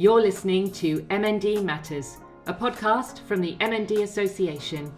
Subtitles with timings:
[0.00, 4.90] You're listening to MND Matters, a podcast from the MND Association.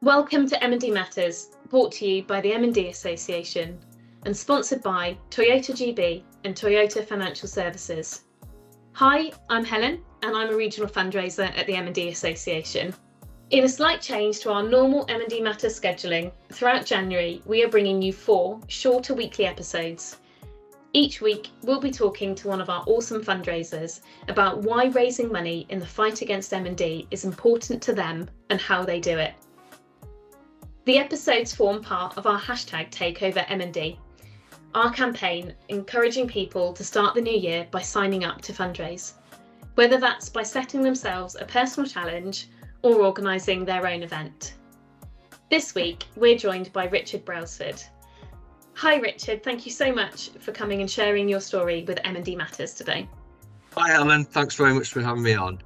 [0.00, 3.78] Welcome to MND Matters, brought to you by the MND Association
[4.24, 8.22] and sponsored by Toyota GB and Toyota Financial Services.
[8.92, 12.94] Hi, I'm Helen and I'm a regional fundraiser at the MND Association.
[13.50, 18.00] In a slight change to our normal MND Matters scheduling, throughout January we are bringing
[18.00, 20.16] you four shorter weekly episodes
[20.96, 25.66] each week, we'll be talking to one of our awesome fundraisers about why raising money
[25.68, 29.34] in the fight against MND is important to them and how they do it.
[30.86, 33.98] The episodes form part of our hashtag TakeOverMND,
[34.74, 39.12] our campaign encouraging people to start the new year by signing up to fundraise,
[39.74, 42.48] whether that's by setting themselves a personal challenge
[42.80, 44.54] or organising their own event.
[45.50, 47.82] This week, we're joined by Richard Brailsford,
[48.76, 49.42] Hi, Richard.
[49.42, 53.08] Thank you so much for coming and sharing your story with MND Matters today.
[53.74, 54.26] Hi, Helen.
[54.26, 55.62] Thanks very much for having me on.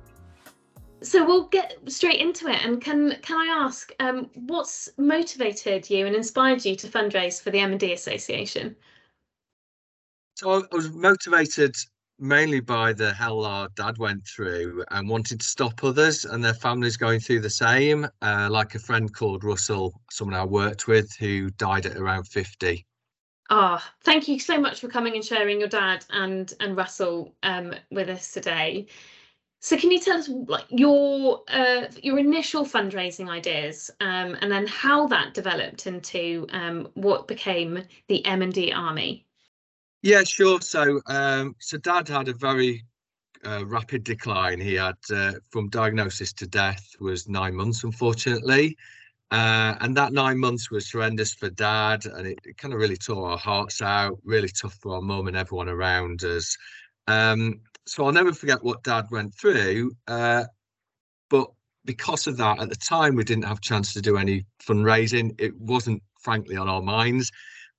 [1.02, 2.64] So we'll get straight into it.
[2.64, 7.50] And can can I ask, um, what's motivated you and inspired you to fundraise for
[7.50, 8.76] the MND Association?
[10.36, 11.74] So I was motivated
[12.20, 16.54] mainly by the hell our dad went through and wanted to stop others and their
[16.54, 18.06] families going through the same.
[18.22, 22.86] Uh, like a friend called Russell, someone I worked with, who died at around 50.
[23.52, 27.34] Ah, oh, thank you so much for coming and sharing your dad and and Russell
[27.42, 28.86] um, with us today.
[29.58, 34.68] So, can you tell us like your uh, your initial fundraising ideas, um, and then
[34.68, 39.26] how that developed into um, what became the M and D Army?
[40.02, 40.60] Yeah, sure.
[40.60, 42.84] So, um, so Dad had a very
[43.44, 44.60] uh, rapid decline.
[44.60, 48.76] He had uh, from diagnosis to death was nine months, unfortunately.
[49.30, 52.96] Uh, and that nine months was horrendous for dad, and it, it kind of really
[52.96, 54.18] tore our hearts out.
[54.24, 56.56] Really tough for our mum and everyone around us.
[57.06, 59.92] Um, so I'll never forget what dad went through.
[60.08, 60.44] Uh,
[61.28, 61.48] but
[61.84, 65.34] because of that, at the time we didn't have a chance to do any fundraising.
[65.40, 67.30] It wasn't, frankly, on our minds.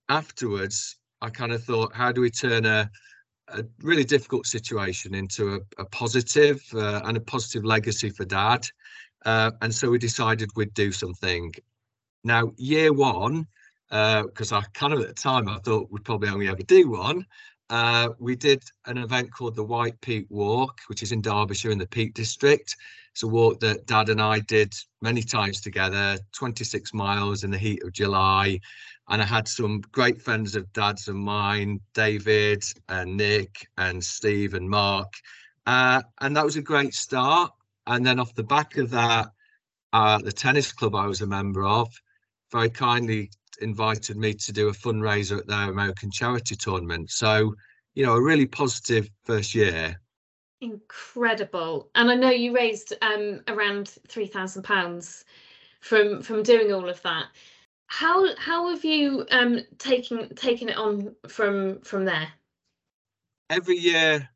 [0.09, 2.89] Afterwards, I kind of thought, how do we turn a
[3.53, 8.65] a really difficult situation into a, a positive, uh, and a positive legacy for dad.
[9.25, 11.53] Uh, and so we decided we'd do something.
[12.23, 13.47] Now, year one,
[13.89, 16.89] because uh, I kind of at the time I thought we'd probably only ever do
[16.89, 17.25] one.
[17.69, 21.77] Uh, we did an event called the White Peak Walk, which is in Derbyshire in
[21.77, 22.75] the Peak District.
[23.11, 27.57] It's a walk that Dad and I did many times together, 26 miles in the
[27.57, 28.59] heat of July.
[29.09, 34.53] And I had some great friends of Dad's and mine, David and Nick and Steve
[34.53, 35.13] and Mark.
[35.65, 37.51] Uh, and that was a great start.
[37.91, 39.27] And then off the back of that,
[39.91, 41.89] uh, the tennis club I was a member of
[42.49, 43.31] very kindly
[43.61, 47.11] invited me to do a fundraiser at their American charity tournament.
[47.11, 47.53] So,
[47.93, 49.99] you know, a really positive first year.
[50.61, 51.89] Incredible.
[51.95, 55.25] And I know you raised um, around three thousand pounds
[55.81, 57.25] from from doing all of that.
[57.87, 62.29] How how have you um, taken taken it on from from there?
[63.49, 64.29] Every year,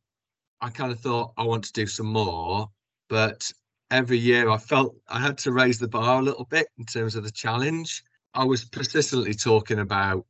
[0.60, 2.70] I kind of thought I want to do some more,
[3.10, 3.52] but
[3.92, 7.16] every year I felt I had to raise the bar a little bit in terms
[7.16, 8.04] of the challenge.
[8.34, 10.26] I was persistently talking about,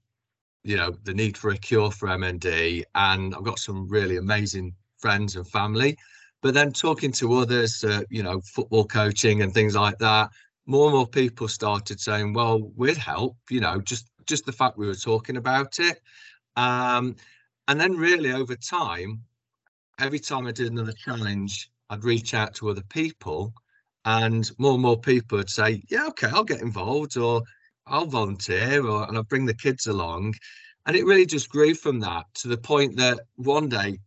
[0.63, 4.73] you know, the need for a cure for MND, and I've got some really amazing
[4.97, 5.97] friends and family.
[6.41, 10.29] But then talking to others, uh, you know, football coaching and things like that,
[10.67, 14.77] more and more people started saying, "Well, we'd help," you know, just just the fact
[14.77, 16.01] we were talking about it.
[16.55, 17.15] Um,
[17.67, 19.23] and then really over time,
[19.99, 23.53] every time I did another challenge, I'd reach out to other people
[24.05, 27.41] and more and more people would say, yeah, okay, I'll get involved or
[27.87, 30.35] I'll volunteer or and I'll bring the kids along.
[30.85, 33.99] And it really just grew from that to the point that one day,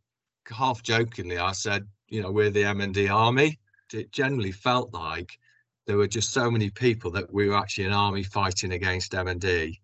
[0.49, 3.59] half jokingly, I said, you know, we're the MND army.
[3.93, 5.39] It generally felt like
[5.87, 9.79] there were just so many people that we were actually an army fighting against MND.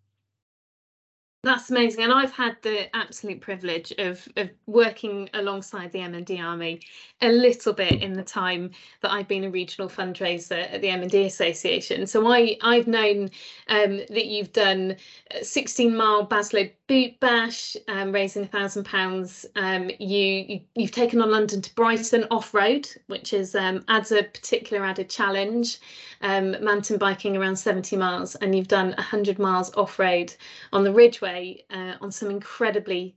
[1.44, 2.04] That's amazing.
[2.04, 6.80] And I've had the absolute privilege of, of working alongside the MND Army
[7.20, 8.70] a little bit in the time
[9.02, 12.06] that I've been a regional fundraiser at the MND Association.
[12.06, 13.28] So I, I've known
[13.68, 14.96] um, that you've done
[15.42, 19.44] 16 mile Baslow boot bash, um, raising a thousand pounds.
[19.54, 24.12] Um, you, you have taken on London to Brighton off road, which is um, adds
[24.12, 25.78] a particular added challenge.
[26.22, 30.34] Um, mountain biking around 70 miles, and you've done 100 miles off road
[30.72, 31.33] on the Ridgeway
[31.70, 33.14] uh, on some incredibly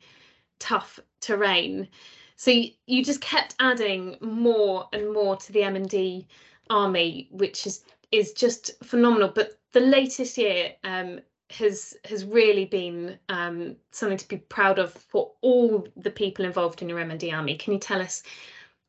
[0.59, 1.87] tough terrain.
[2.35, 6.25] So you, you just kept adding more and more to the MND
[6.69, 9.29] army, which is is just phenomenal.
[9.33, 11.19] But the latest year, um,
[11.49, 16.81] has has really been um, something to be proud of for all the people involved
[16.81, 17.55] in your MND Army.
[17.57, 18.23] Can you tell us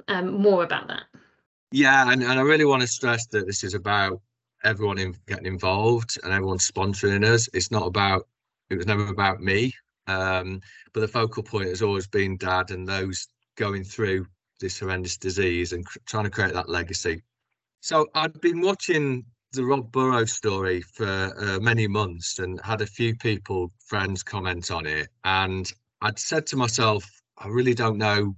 [0.08, 1.04] um, more about that?
[1.70, 4.20] Yeah, and, and I really want to stress that this is about
[4.64, 7.48] everyone in, getting involved and everyone sponsoring us.
[7.52, 8.26] It's not about
[8.70, 9.72] it was never about me.
[10.06, 10.60] Um,
[10.92, 14.26] but the focal point has always been dad and those going through
[14.60, 17.22] this horrendous disease and trying to create that legacy.
[17.80, 22.86] So I'd been watching the Rob Burrow's story for uh, many months and had a
[22.86, 25.08] few people, friends, comment on it.
[25.24, 25.70] And
[26.00, 28.34] I'd said to myself, I really don't know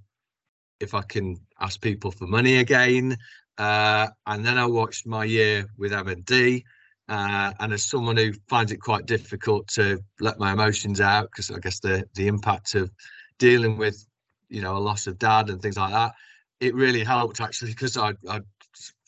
[0.78, 3.16] if I can ask people for money again.
[3.58, 6.62] Uh, and then I watched my year with MND.
[7.10, 11.50] Uh, and as someone who finds it quite difficult to let my emotions out, because
[11.50, 12.90] I guess the the impact of
[13.38, 14.06] dealing with,
[14.48, 16.12] you know, a loss of dad and things like that,
[16.60, 18.40] it really helped actually because I I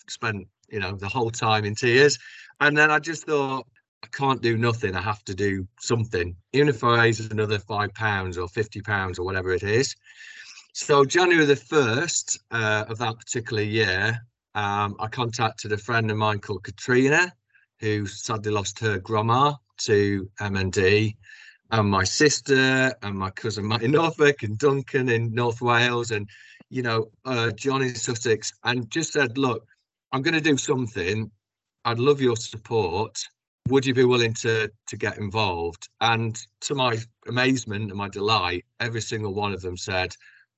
[0.09, 2.19] spent you know the whole time in tears,
[2.61, 3.67] and then I just thought
[4.03, 4.97] I can't do nothing.
[4.97, 9.21] I have to do something, even if I raise another five pounds or fifty pounds
[9.21, 9.95] or whatever it is.
[10.75, 14.19] So January the first uh, of that particular year,
[14.57, 17.33] um, I contacted a friend of mine called Katrina,
[17.83, 21.17] who sadly lost her grandma to MND,
[21.73, 26.29] and my sister and my cousin Matt in Norfolk and Duncan in North Wales and
[26.71, 29.67] you know uh, John in Sussex, and just said, look,
[30.13, 31.31] I'm going to do something.
[31.85, 33.19] I'd love your support.
[33.69, 35.89] Would you be willing to to get involved?
[36.01, 40.15] And to my amazement and my delight, every single one of them said,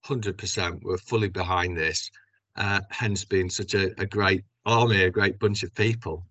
[0.06, 2.10] 100%, we're fully behind this.
[2.56, 6.24] Uh, hence being such a, a great army, a great bunch of people.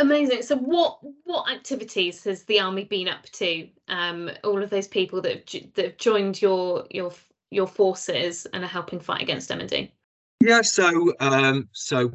[0.00, 0.42] Amazing.
[0.42, 3.68] So, what what activities has the army been up to?
[3.88, 7.12] Um, all of those people that have, that have joined your your
[7.50, 9.90] your forces and are helping fight against MND.
[10.40, 10.62] Yeah.
[10.62, 12.12] So, um, so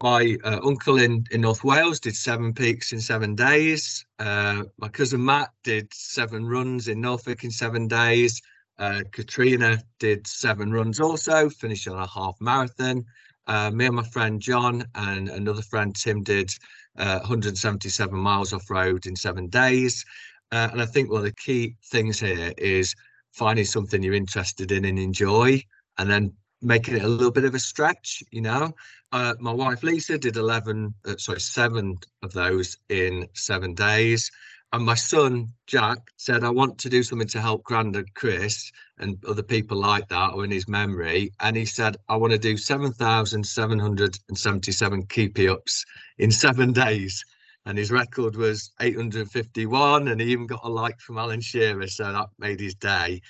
[0.00, 4.06] my uh, uncle in in North Wales did seven peaks in seven days.
[4.20, 8.40] Uh, my cousin Matt did seven runs in Norfolk in seven days.
[8.78, 13.04] Uh, Katrina did seven runs also, finished on a half marathon.
[13.46, 16.50] Uh, me and my friend John and another friend Tim did
[16.98, 20.04] uh, 177 miles off road in seven days.
[20.52, 22.94] Uh, and I think one of the key things here is
[23.32, 25.62] finding something you're interested in and enjoy,
[25.98, 26.32] and then
[26.62, 28.22] making it a little bit of a stretch.
[28.30, 28.72] You know,
[29.12, 34.30] uh, my wife Lisa did 11, uh, sorry, seven of those in seven days.
[34.76, 39.16] And my son Jack said, I want to do something to help Grandad Chris and
[39.24, 41.32] other people like that or in his memory.
[41.40, 45.82] And he said, I want to do 7,777 keepy ups
[46.18, 47.24] in seven days.
[47.64, 50.08] And his record was 851.
[50.08, 51.86] And he even got a like from Alan Shearer.
[51.86, 53.22] So that made his day.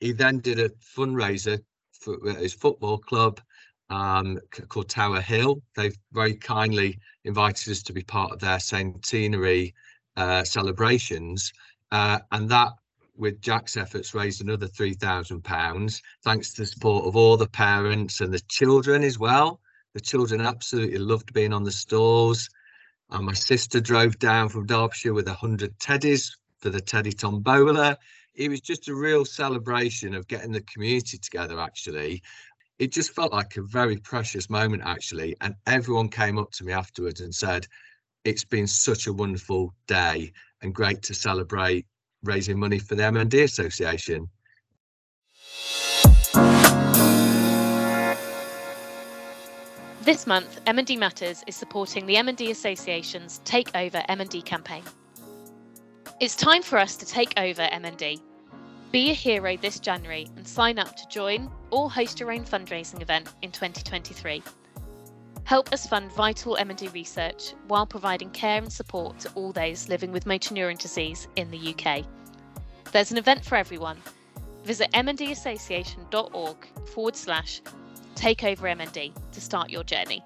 [0.00, 1.60] He then did a fundraiser
[2.00, 3.40] for his football club
[3.90, 5.62] um, called Tower Hill.
[5.76, 9.72] They've very kindly invited us to be part of their centenary
[10.16, 11.52] uh, celebrations.
[11.92, 12.72] Uh, and that
[13.16, 17.46] with Jack's efforts, raised another three thousand pounds, thanks to the support of all the
[17.46, 19.60] parents and the children as well.
[19.92, 22.48] The children absolutely loved being on the stalls.
[23.10, 26.30] And my sister drove down from Derbyshire with a hundred teddies
[26.60, 27.98] for the Teddy Tombola.
[28.36, 31.58] It was just a real celebration of getting the community together.
[31.58, 32.22] Actually,
[32.78, 34.82] it just felt like a very precious moment.
[34.86, 37.66] Actually, and everyone came up to me afterwards and said,
[38.24, 40.32] "It's been such a wonderful day
[40.62, 41.86] and great to celebrate
[42.22, 44.28] raising money for the MND Association.
[50.02, 54.82] This month, MND Matters is supporting the MND Association's Take Over MND campaign.
[56.20, 58.20] It's time for us to take over MND.
[58.92, 63.00] Be a hero this January and sign up to join or host your own fundraising
[63.00, 64.42] event in 2023.
[65.50, 70.12] Help us fund vital MND research while providing care and support to all those living
[70.12, 72.06] with motor neuron disease in the UK.
[72.92, 74.00] There's an event for everyone.
[74.62, 77.62] Visit mndassociation.org forward slash
[78.14, 80.22] takeover MND to start your journey.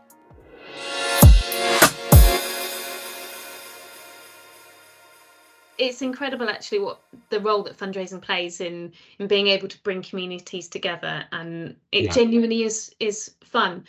[5.78, 7.00] It's incredible actually what
[7.31, 12.04] the role that fundraising plays in in being able to bring communities together and it
[12.04, 12.12] yeah.
[12.12, 13.87] genuinely is is fun.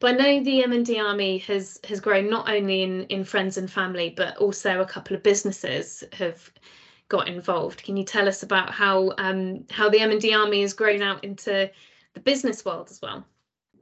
[0.00, 3.70] But I know the MND Army has has grown not only in in friends and
[3.70, 6.50] family, but also a couple of businesses have
[7.08, 7.82] got involved.
[7.82, 11.02] Can you tell us about how um, how the M and D Army has grown
[11.02, 11.70] out into
[12.14, 13.24] the business world as well?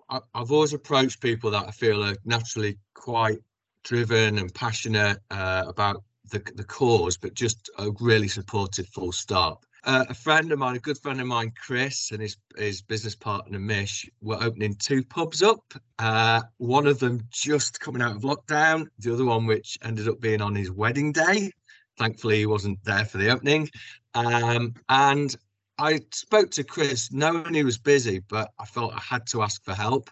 [0.09, 3.39] I've always approached people that I feel are naturally quite
[3.83, 9.67] driven and passionate uh, about the, the cause, but just a really supportive full stop
[9.87, 13.15] uh, a friend of mine, a good friend of mine, Chris, and his his business
[13.15, 15.63] partner Mish were opening two pubs up.
[16.01, 20.21] Uh, one of them just coming out of lockdown, the other one which ended up
[20.21, 21.53] being on his wedding day.
[21.99, 23.71] thankfully he wasn't there for the opening.
[24.15, 25.35] Um, and
[25.79, 29.65] I spoke to Chris knowing he was busy, but I felt I had to ask
[29.65, 30.11] for help.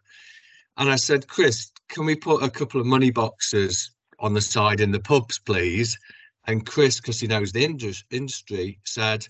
[0.76, 3.90] And I said, Chris, can we put a couple of money boxes
[4.20, 5.98] on the side in the pubs, please?
[6.46, 7.64] And Chris, because he knows the
[8.10, 9.26] industry, said,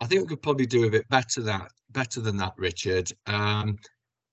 [0.00, 3.10] I think we could probably do a bit better that better than that, Richard.
[3.26, 3.78] Um,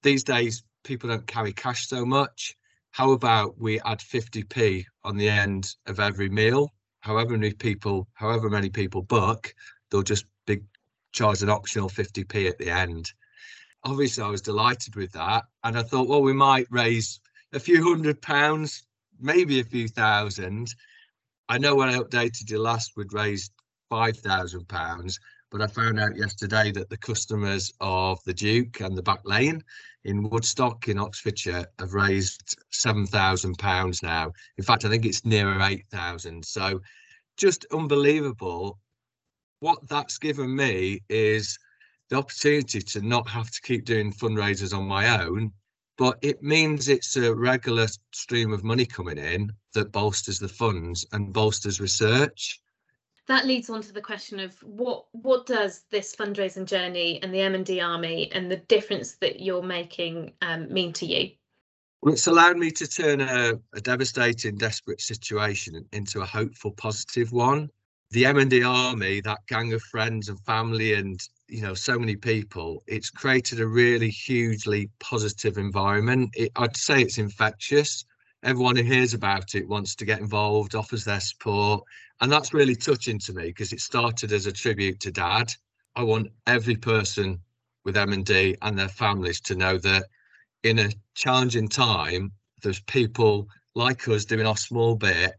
[0.04, 2.56] these days, people don't carry cash so much.
[2.92, 6.74] How about we add 50p on the end of every meal?
[7.00, 9.54] However many people, however many people book,
[9.90, 10.62] they'll just be
[11.12, 13.12] charged an optional 50p at the end.
[13.84, 17.20] Obviously, I was delighted with that, and I thought, well, we might raise
[17.54, 18.86] a few hundred pounds,
[19.20, 20.74] maybe a few thousand.
[21.48, 23.52] I know when I updated you last, we'd raised
[23.90, 25.20] five thousand pounds,
[25.56, 29.64] but I found out yesterday that the customers of the Duke and the Back Lane
[30.04, 34.34] in Woodstock in Oxfordshire have raised seven thousand pounds now.
[34.58, 36.44] In fact, I think it's nearer eight thousand.
[36.44, 36.82] So
[37.38, 38.80] just unbelievable.
[39.62, 41.58] What that's given me is
[42.10, 45.54] the opportunity to not have to keep doing fundraisers on my own,
[45.98, 51.06] but it means it's a regular stream of money coming in that bolsters the funds
[51.14, 52.60] and bolsters research
[53.28, 57.40] that leads on to the question of what what does this fundraising journey and the
[57.40, 61.32] MND Army and the difference that you're making um, mean to you?
[62.02, 67.32] Well, it's allowed me to turn a, a, devastating, desperate situation into a hopeful, positive
[67.32, 67.70] one.
[68.12, 72.84] The MND Army, that gang of friends and family, and you know, so many people,
[72.86, 76.30] it's created a really hugely positive environment.
[76.36, 78.06] It, I'd say it's infectious.
[78.44, 81.84] Everyone who hears about it wants to get involved, offers their support,
[82.22, 85.52] and that's really touching to me because it started as a tribute to dad.
[85.96, 87.40] I want every person
[87.84, 90.06] with MND and their families to know that
[90.64, 92.32] in a challenging time
[92.64, 95.34] there's people like us doing our small bit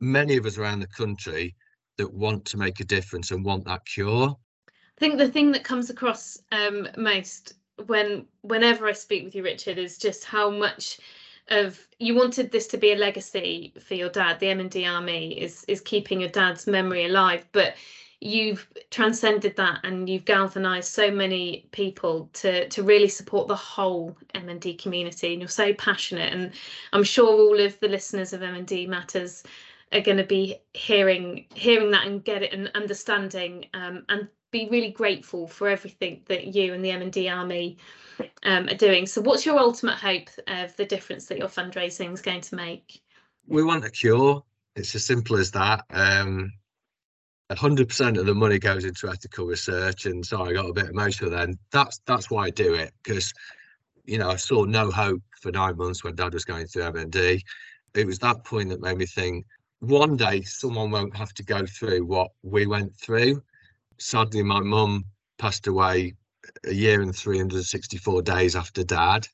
[0.00, 1.54] many of us around the country
[1.96, 4.36] that want to make a difference and want that cure.
[4.68, 7.54] I think the thing that comes across um, most
[7.84, 10.98] when whenever i speak with you richard is just how much
[11.48, 14.40] of you wanted this to be a legacy for your dad.
[14.40, 17.74] The MND Army is is keeping your dad's memory alive, but
[18.20, 24.16] you've transcended that and you've galvanized so many people to to really support the whole
[24.34, 26.52] MND community and you're so passionate and
[26.92, 29.42] I'm sure all of the listeners of MND Matters
[29.92, 34.68] are going to be hearing hearing that and get it and understanding um, and be
[34.70, 37.76] really grateful for everything that you and the MND Army
[38.44, 39.06] um, are doing.
[39.06, 43.02] So, what's your ultimate hope of the difference that your fundraising is going to make?
[43.46, 44.42] We want a cure.
[44.74, 45.84] It's as simple as that.
[45.90, 46.52] Um,
[47.50, 51.30] 100% of the money goes into ethical research, and sorry, I got a bit emotional
[51.30, 51.58] then.
[51.70, 53.32] That's that's why I do it because,
[54.04, 57.40] you know, I saw no hope for nine months when Dad was going through MND.
[57.94, 59.46] It was that point that made me think
[59.80, 63.42] one day someone won't have to go through what we went through.
[63.98, 65.04] Sadly, my mum
[65.38, 66.14] passed away
[66.64, 69.26] a year and 364 days after dad.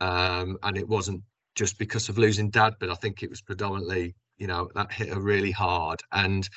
[0.00, 1.22] Um, and it wasn't
[1.54, 5.12] just because of losing dad, but I think it was predominantly, you know, that hit
[5.12, 6.00] her really hard.
[6.12, 6.48] And,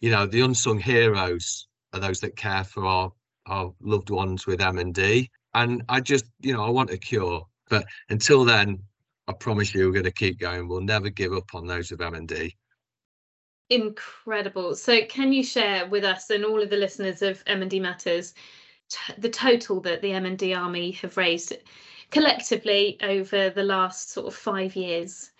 [0.00, 3.12] you know, the unsung heroes are those that care for our,
[3.46, 5.28] our loved ones with MND.
[5.54, 7.46] And I just, you know, I want a cure.
[7.70, 8.78] But until then,
[9.28, 10.68] I promise you, we're going to keep going.
[10.68, 12.52] We'll never give up on those with MND.
[13.70, 14.74] Incredible.
[14.74, 18.34] So, can you share with us and all of the listeners of MND Matters
[19.18, 21.54] the total that the MND Army have raised
[22.10, 25.30] collectively over the last sort of five years?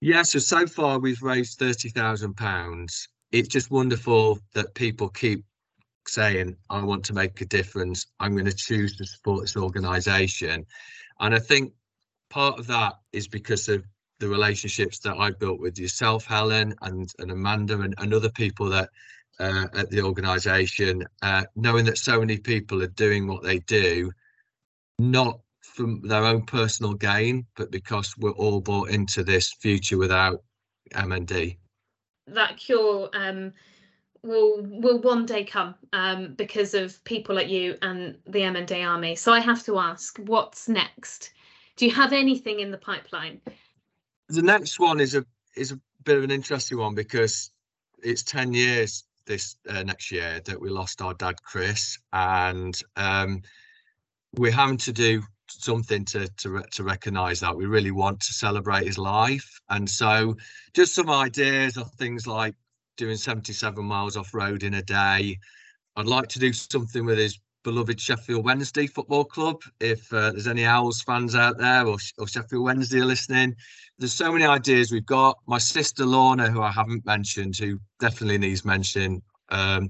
[0.00, 3.08] Yeah, so so far we've raised thirty thousand pounds.
[3.32, 5.44] It's just wonderful that people keep
[6.06, 8.06] saying, "I want to make a difference.
[8.20, 10.66] I'm going to choose to support this organisation,"
[11.20, 11.72] and I think
[12.30, 13.84] part of that is because of
[14.24, 18.70] the relationships that I've built with yourself, Helen, and and Amanda, and, and other people
[18.70, 18.88] that
[19.38, 24.10] uh, at the organisation, uh, knowing that so many people are doing what they do,
[24.98, 30.42] not from their own personal gain, but because we're all bought into this future without
[30.94, 31.58] MND.
[32.28, 33.52] That cure um,
[34.22, 39.16] will will one day come um, because of people like you and the MND army.
[39.16, 41.34] So I have to ask, what's next?
[41.76, 43.42] Do you have anything in the pipeline?
[44.28, 45.24] The next one is a
[45.56, 47.50] is a bit of an interesting one because
[48.02, 53.42] it's 10 years this uh, next year that we lost our dad Chris, and um,
[54.36, 58.86] we're having to do something to to to recognise that we really want to celebrate
[58.86, 60.36] his life, and so
[60.74, 62.54] just some ideas of things like
[62.96, 65.38] doing 77 miles off road in a day.
[65.96, 69.62] I'd like to do something with his beloved Sheffield Wednesday Football Club.
[69.80, 73.56] If uh, there's any Owls fans out there or, or Sheffield Wednesday listening,
[73.98, 75.38] there's so many ideas we've got.
[75.46, 79.22] My sister Lorna, who I haven't mentioned, who definitely needs mention.
[79.48, 79.88] Um,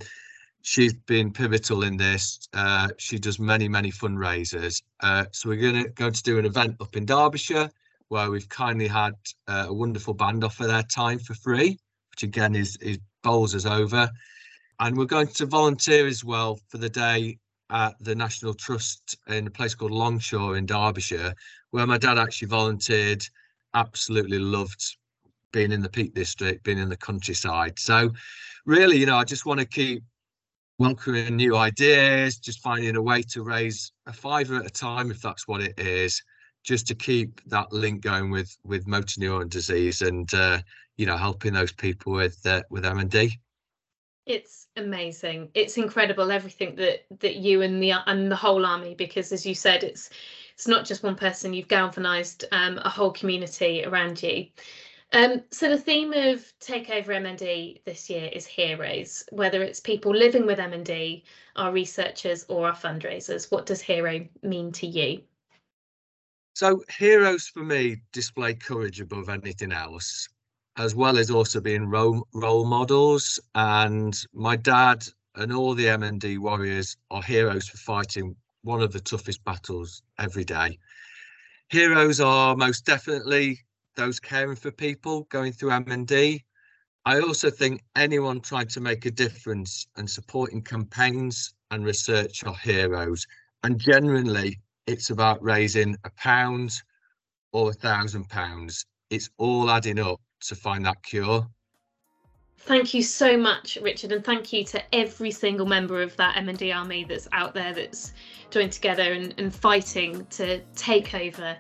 [0.62, 2.48] she's been pivotal in this.
[2.54, 4.82] Uh, she does many, many fundraisers.
[5.00, 7.70] Uh, so we're to going to do an event up in Derbyshire
[8.08, 9.14] where we've kindly had
[9.48, 11.78] uh, a wonderful band offer their time for free,
[12.10, 14.08] which again is, is bowls us over.
[14.80, 17.38] And we're going to volunteer as well for the day
[17.70, 21.34] at the National Trust in a place called Longshaw in Derbyshire,
[21.70, 23.24] where my dad actually volunteered.
[23.74, 24.96] Absolutely loved
[25.52, 27.78] being in the Peak District, being in the countryside.
[27.78, 28.10] So,
[28.66, 30.02] really, you know, I just want to keep
[30.78, 35.22] welcoming new ideas, just finding a way to raise a fiver at a time, if
[35.22, 36.22] that's what it is,
[36.64, 40.58] just to keep that link going with with motor neuron disease and uh,
[40.96, 43.32] you know helping those people with uh, with MND.
[44.26, 45.50] It's amazing.
[45.54, 49.54] It's incredible everything that that you and the and the whole army because as you
[49.54, 50.08] said it's
[50.54, 54.46] it's not just one person you've galvanized um, a whole community around you.
[55.12, 60.46] Um, so the theme of Takeover MND this year is heroes, whether it's people living
[60.46, 61.22] with MND,
[61.56, 63.52] our researchers or our fundraisers.
[63.52, 65.22] What does hero mean to you?
[66.54, 70.28] So heroes for me display courage above anything else
[70.76, 73.38] as well as also being role, role models.
[73.54, 79.00] And my dad and all the MND warriors are heroes for fighting one of the
[79.00, 80.78] toughest battles every day.
[81.70, 83.60] Heroes are most definitely
[83.96, 86.40] those caring for people going through MND.
[87.06, 92.56] I also think anyone trying to make a difference and supporting campaigns and research are
[92.56, 93.26] heroes.
[93.62, 96.82] And generally, it's about raising a pound
[97.52, 98.84] or a thousand pounds.
[99.10, 101.46] It's all adding up to find that cure.
[102.58, 106.74] Thank you so much, Richard, and thank you to every single member of that MND
[106.74, 108.14] army that's out there that's
[108.50, 111.56] joined together and, and fighting to take over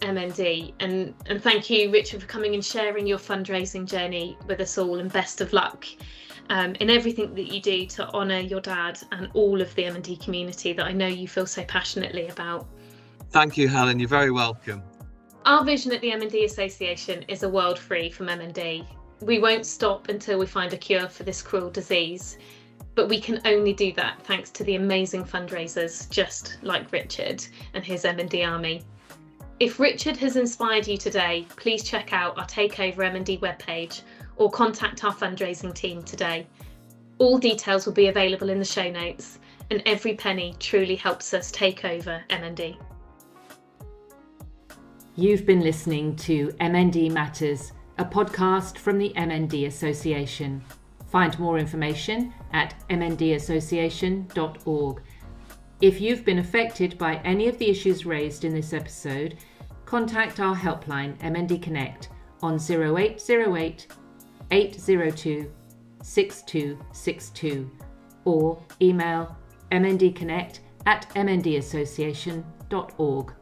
[0.00, 0.72] MND.
[0.80, 4.98] And and thank you, Richard, for coming and sharing your fundraising journey with us all.
[4.98, 5.86] And best of luck
[6.48, 10.22] um, in everything that you do to honour your dad and all of the MND
[10.22, 12.66] community that I know you feel so passionately about.
[13.30, 13.98] Thank you, Helen.
[14.00, 14.82] You're very welcome.
[15.50, 18.86] Our vision at the MND Association is a world free from MND.
[19.20, 22.38] We won't stop until we find a cure for this cruel disease,
[22.94, 27.44] but we can only do that thanks to the amazing fundraisers just like Richard
[27.74, 28.84] and his MND army.
[29.58, 34.02] If Richard has inspired you today, please check out our Takeover MND webpage
[34.36, 36.46] or contact our fundraising team today.
[37.18, 41.50] All details will be available in the show notes, and every penny truly helps us
[41.50, 42.76] take over MND.
[45.20, 50.64] You've been listening to MND Matters, a podcast from the MND Association.
[51.10, 55.02] Find more information at mndassociation.org.
[55.82, 59.36] If you've been affected by any of the issues raised in this episode,
[59.84, 62.08] contact our helpline MND Connect
[62.40, 63.88] on 0808
[64.50, 65.52] 802
[66.02, 67.70] 6262
[68.24, 69.36] or email
[69.70, 73.34] mndconnect at mndassociation.org.